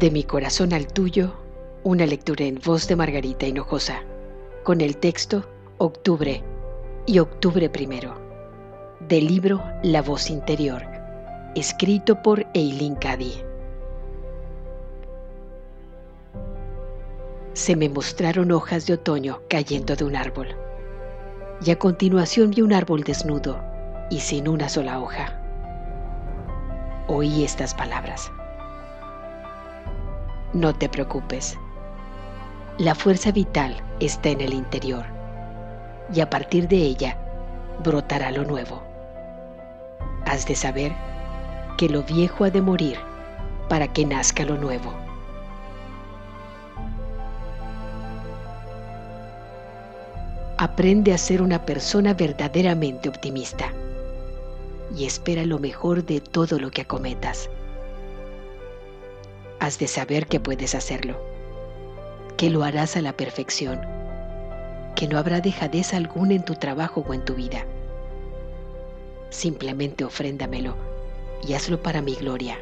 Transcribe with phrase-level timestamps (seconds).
[0.00, 1.34] De mi corazón al tuyo,
[1.84, 4.02] una lectura en voz de Margarita Hinojosa,
[4.64, 5.44] con el texto
[5.76, 6.42] Octubre
[7.04, 8.14] y Octubre primero,
[9.06, 10.86] del libro La voz interior,
[11.54, 13.42] escrito por Eileen Cady.
[17.52, 20.48] Se me mostraron hojas de otoño cayendo de un árbol,
[21.62, 23.62] y a continuación vi un árbol desnudo
[24.08, 25.38] y sin una sola hoja.
[27.06, 28.32] Oí estas palabras.
[30.52, 31.56] No te preocupes.
[32.76, 35.04] La fuerza vital está en el interior
[36.12, 37.16] y a partir de ella
[37.84, 38.82] brotará lo nuevo.
[40.26, 40.92] Has de saber
[41.78, 42.98] que lo viejo ha de morir
[43.68, 44.92] para que nazca lo nuevo.
[50.58, 53.72] Aprende a ser una persona verdaderamente optimista
[54.96, 57.48] y espera lo mejor de todo lo que acometas
[59.60, 61.20] has de saber que puedes hacerlo,
[62.38, 63.78] que lo harás a la perfección,
[64.96, 67.66] que no habrá dejadez alguna en tu trabajo o en tu vida.
[69.28, 70.74] Simplemente ofréndamelo
[71.46, 72.58] y hazlo para mi gloria.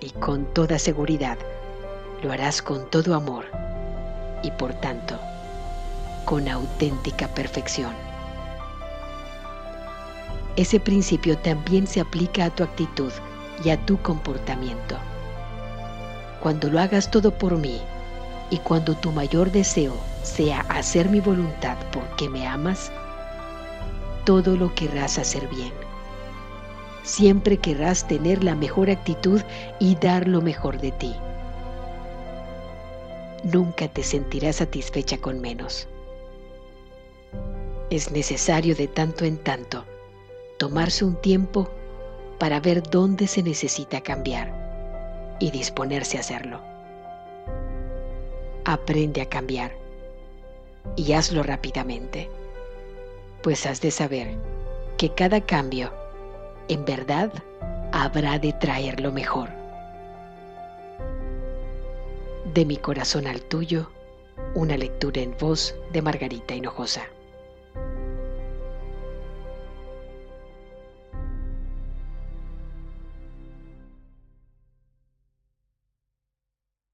[0.00, 1.38] Y con toda seguridad
[2.22, 3.46] lo harás con todo amor
[4.42, 5.18] y por tanto
[6.24, 7.92] con auténtica perfección.
[10.56, 13.12] Ese principio también se aplica a tu actitud
[13.64, 14.98] y a tu comportamiento
[16.44, 17.80] cuando lo hagas todo por mí
[18.50, 22.92] y cuando tu mayor deseo sea hacer mi voluntad porque me amas,
[24.26, 25.72] todo lo querrás hacer bien.
[27.02, 29.40] Siempre querrás tener la mejor actitud
[29.78, 31.16] y dar lo mejor de ti.
[33.42, 35.88] Nunca te sentirás satisfecha con menos.
[37.88, 39.86] Es necesario de tanto en tanto
[40.58, 41.70] tomarse un tiempo
[42.38, 44.63] para ver dónde se necesita cambiar
[45.38, 46.60] y disponerse a hacerlo.
[48.64, 49.72] Aprende a cambiar
[50.96, 52.30] y hazlo rápidamente,
[53.42, 54.36] pues has de saber
[54.96, 55.92] que cada cambio
[56.68, 57.32] en verdad
[57.92, 59.50] habrá de traer lo mejor.
[62.54, 63.90] De mi corazón al tuyo,
[64.54, 67.02] una lectura en voz de Margarita Hinojosa.